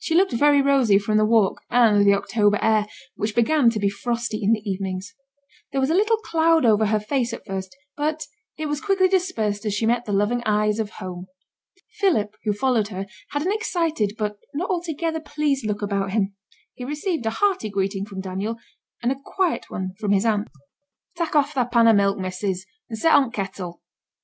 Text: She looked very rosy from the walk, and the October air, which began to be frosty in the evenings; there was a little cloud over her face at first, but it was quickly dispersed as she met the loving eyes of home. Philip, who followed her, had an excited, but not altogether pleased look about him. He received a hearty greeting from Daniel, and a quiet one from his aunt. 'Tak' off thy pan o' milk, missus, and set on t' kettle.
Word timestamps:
She 0.00 0.16
looked 0.16 0.32
very 0.32 0.60
rosy 0.60 0.98
from 0.98 1.18
the 1.18 1.24
walk, 1.24 1.60
and 1.70 2.04
the 2.04 2.14
October 2.14 2.58
air, 2.60 2.88
which 3.14 3.32
began 3.36 3.70
to 3.70 3.78
be 3.78 3.88
frosty 3.88 4.42
in 4.42 4.50
the 4.54 4.68
evenings; 4.68 5.14
there 5.70 5.80
was 5.80 5.88
a 5.88 5.94
little 5.94 6.16
cloud 6.16 6.66
over 6.66 6.86
her 6.86 6.98
face 6.98 7.32
at 7.32 7.46
first, 7.46 7.76
but 7.96 8.26
it 8.58 8.66
was 8.66 8.80
quickly 8.80 9.06
dispersed 9.06 9.64
as 9.64 9.72
she 9.72 9.86
met 9.86 10.04
the 10.04 10.12
loving 10.12 10.42
eyes 10.44 10.80
of 10.80 10.90
home. 10.98 11.28
Philip, 12.00 12.34
who 12.42 12.52
followed 12.52 12.88
her, 12.88 13.06
had 13.30 13.42
an 13.42 13.52
excited, 13.52 14.14
but 14.18 14.36
not 14.52 14.68
altogether 14.68 15.20
pleased 15.20 15.64
look 15.64 15.80
about 15.80 16.10
him. 16.10 16.34
He 16.74 16.84
received 16.84 17.24
a 17.24 17.30
hearty 17.30 17.70
greeting 17.70 18.04
from 18.04 18.20
Daniel, 18.20 18.56
and 19.00 19.12
a 19.12 19.20
quiet 19.24 19.66
one 19.70 19.92
from 20.00 20.10
his 20.10 20.24
aunt. 20.26 20.48
'Tak' 21.14 21.36
off 21.36 21.54
thy 21.54 21.66
pan 21.66 21.86
o' 21.86 21.92
milk, 21.92 22.18
missus, 22.18 22.66
and 22.90 22.98
set 22.98 23.14
on 23.14 23.30
t' 23.30 23.36
kettle. 23.36 23.80